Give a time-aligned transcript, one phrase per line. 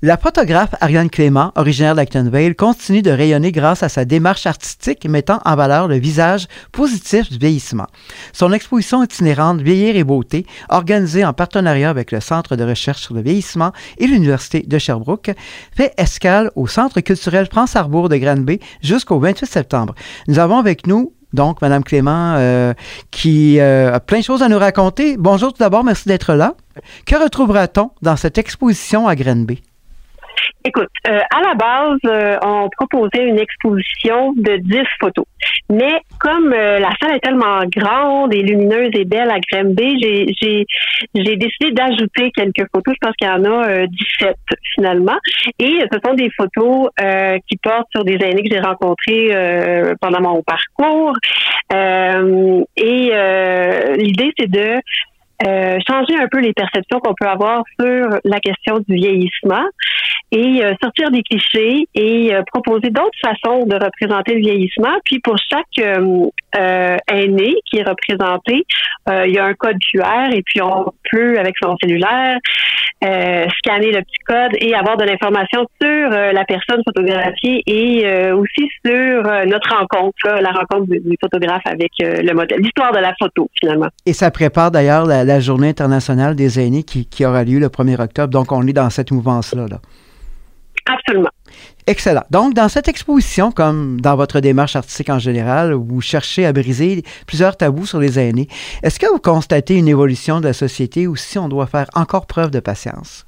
[0.00, 5.40] La photographe Ariane Clément, originaire d'Actonville, continue de rayonner grâce à sa démarche artistique mettant
[5.44, 7.88] en valeur le visage positif du vieillissement.
[8.32, 13.14] Son exposition itinérante Vieillir et beauté, organisée en partenariat avec le Centre de recherche sur
[13.14, 15.32] le vieillissement et l'Université de Sherbrooke,
[15.76, 19.96] fait escale au Centre culturel France Arbour de Granby jusqu'au 28 septembre.
[20.28, 22.72] Nous avons avec nous donc Madame Clément euh,
[23.10, 25.16] qui euh, a plein de choses à nous raconter.
[25.18, 26.54] Bonjour tout d'abord, merci d'être là.
[27.04, 29.60] Que retrouvera-t-on dans cette exposition à Granby?
[30.64, 35.24] Écoute, euh, à la base, euh, on proposait une exposition de 10 photos.
[35.70, 40.66] Mais comme euh, la salle est tellement grande et lumineuse et belle à Granby, j'ai,
[41.14, 42.94] décidé d'ajouter quelques photos.
[42.94, 44.36] Je pense qu'il y en a 17
[44.74, 45.16] finalement.
[45.58, 46.88] Et ce sont des photos
[47.48, 51.14] qui portent sur des aînés que j'ai rencontrés pendant mon parcours.
[51.72, 53.12] et
[53.96, 54.80] l'idée, c'est de
[55.88, 59.64] changer un peu les perceptions qu'on peut avoir sur la question du vieillissement
[60.30, 64.98] et euh, sortir des clichés et euh, proposer d'autres façons de représenter le vieillissement.
[65.04, 68.64] Puis pour chaque euh, aîné qui est représenté,
[69.24, 72.36] il y a un code QR et puis on peut, avec son cellulaire,
[73.00, 79.22] scanner le petit code et avoir de l'information sur la personne photographiée et aussi sur
[79.46, 83.88] notre rencontre, la rencontre du, photographe avec le modèle, l'histoire de la photo finalement.
[84.04, 88.02] Et ça prépare d'ailleurs la, journée internationale des aînés qui, qui aura lieu le 1er
[88.02, 88.28] octobre.
[88.28, 89.68] Donc on est dans cette mouvance-là.
[89.70, 89.78] Là.
[90.88, 91.30] Absolument.
[91.86, 92.24] Excellent.
[92.30, 97.02] Donc, dans cette exposition, comme dans votre démarche artistique en général, vous cherchez à briser
[97.26, 98.48] plusieurs tabous sur les aînés.
[98.82, 102.26] Est-ce que vous constatez une évolution de la société ou si on doit faire encore
[102.26, 103.24] preuve de patience?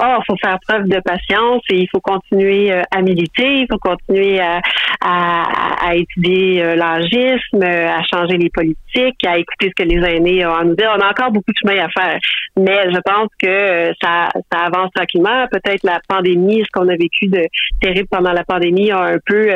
[0.00, 3.78] Oh, faut faire preuve de patience et il faut continuer euh, à militer, il faut
[3.78, 4.60] continuer à,
[5.00, 10.46] à, à étudier euh, l'âgisme, à changer les politiques, à écouter ce que les aînés
[10.46, 10.92] ont à nous dire.
[10.96, 12.18] On a encore beaucoup de chemin à faire,
[12.56, 15.46] mais je pense que euh, ça, ça avance tranquillement.
[15.50, 17.46] Peut-être la pandémie, ce qu'on a vécu de
[17.80, 19.48] terrible pendant la pandémie a un peu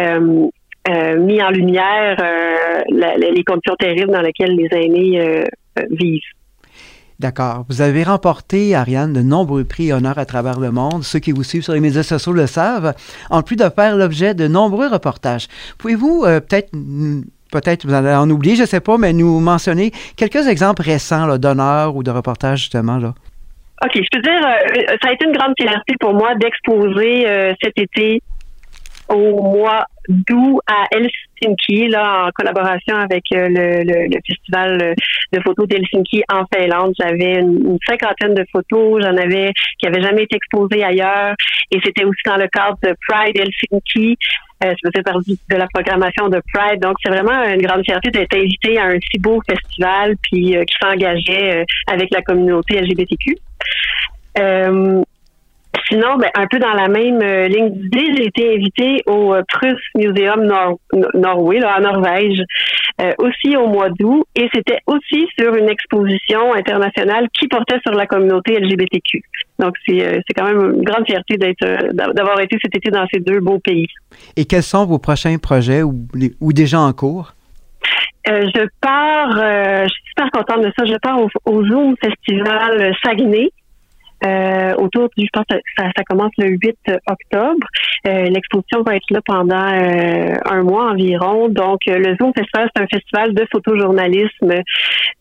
[0.00, 2.16] euh, mis en lumière
[2.88, 5.44] les conditions terribles dans lesquelles les aînés
[5.90, 6.22] vivent.
[7.18, 7.64] D'accord.
[7.68, 11.02] Vous avez remporté, Ariane, de nombreux prix et honneurs à travers le monde.
[11.02, 12.94] Ceux qui vous suivent sur les médias sociaux le savent.
[13.30, 15.48] En plus de faire l'objet de nombreux reportages.
[15.78, 16.70] Pouvez-vous euh, peut-être
[17.50, 21.96] peut-être vous en oublier, je ne sais pas, mais nous mentionner quelques exemples récents d'honneurs
[21.96, 23.14] ou de reportages, justement, là?
[23.84, 27.52] OK, je peux dire, euh, ça a été une grande fierté pour moi d'exposer euh,
[27.62, 28.22] cet été
[29.08, 34.94] au mois d'août à Helsinki, là, en collaboration avec euh, le, le, festival
[35.32, 36.94] de photos d'Helsinki en Finlande.
[36.98, 41.34] J'avais une, cinquantaine de photos, j'en avais qui n'avaient jamais été exposées ailleurs,
[41.70, 44.16] et c'était aussi dans le cadre de Pride Helsinki.
[44.64, 48.10] Euh, je faisais partie de la programmation de Pride, donc c'est vraiment une grande fierté
[48.10, 52.80] d'être invité à un si beau festival, puis euh, qui s'engageait euh, avec la communauté
[52.80, 53.36] LGBTQ.
[54.38, 55.02] Euh,
[55.96, 59.42] Sinon, ben, un peu dans la même euh, ligne d'idée, j'ai été invitée au euh,
[59.48, 60.78] Prus Museum Nor
[61.14, 62.42] Norway, là, en Norvège,
[63.00, 67.96] euh, aussi au mois d'août, et c'était aussi sur une exposition internationale qui portait sur
[67.96, 69.22] la communauté LGBTQ.
[69.58, 73.58] Donc, c'est quand même une grande fierté d'avoir été cet été dans ces deux beaux
[73.58, 73.88] pays.
[74.36, 76.06] Et quels sont vos prochains projets ou,
[76.42, 77.32] ou déjà en cours?
[78.26, 79.36] je pars,
[79.84, 80.84] je suis super contente de ça.
[80.84, 83.50] Je pars au, au Zoom Festival Saguenay
[84.26, 86.76] euh, autour du, je pense ça, ça commence le 8
[87.08, 87.66] octobre.
[88.06, 91.48] Euh, l'exposition va être là pendant euh, un mois environ.
[91.48, 94.62] Donc, le Zoom Festival, c'est un festival de photojournalisme,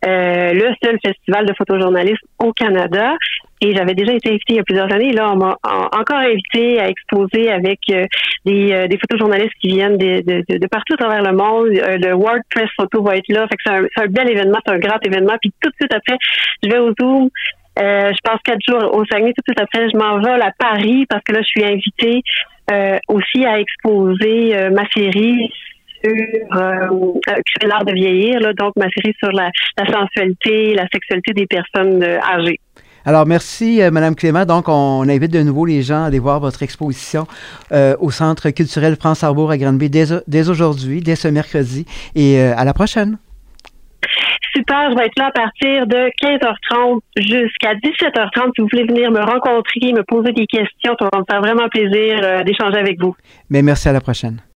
[0.04, 3.14] le seul festival de photojournalisme au Canada.
[3.62, 5.14] Et j'avais déjà été invitée il y a plusieurs années.
[5.14, 10.58] Là, on m'a encore invité à exposer avec des, des photojournalistes qui viennent de, de,
[10.58, 11.70] de, partout à travers le monde.
[11.70, 13.48] le World Press Photo va être là.
[13.48, 15.36] Fait que c'est un, un, bel événement, c'est un grand événement.
[15.42, 16.18] Puis tout de suite après,
[16.64, 17.30] je vais au Zoom
[17.78, 19.34] euh, je passe quatre jours au Saguenay.
[19.34, 22.22] Tout de après, je m'en vais à Paris parce que là, je suis invitée
[22.72, 25.52] euh, aussi à exposer euh, ma série
[26.04, 26.12] sur
[26.58, 32.60] euh, l'art de vieillir, donc ma série sur la, sensualité, la sexualité des personnes âgées.
[33.06, 34.46] Alors, merci, Madame Clément.
[34.46, 37.28] Donc, on invite de nouveau les gens à aller voir votre exposition
[37.72, 41.86] au Centre culturel France Arbour à Granby dès, dès aujourd'hui, dès ce mercredi.
[42.16, 43.20] Et à la prochaine.
[44.56, 48.52] Super, je vais être là à partir de 15h30 jusqu'à 17h30.
[48.56, 51.68] Si vous voulez venir me rencontrer, me poser des questions, ça va me faire vraiment
[51.68, 53.16] plaisir euh, d'échanger avec vous.
[53.50, 54.40] Mais merci à la prochaine.